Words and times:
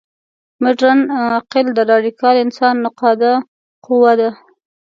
مډرن 0.63 0.99
عقل 1.35 1.65
د 1.77 1.79
راډیکال 1.91 2.35
انسان 2.45 2.75
نقاده 2.85 3.33
قوه 3.85 4.13
ده. 4.19 4.29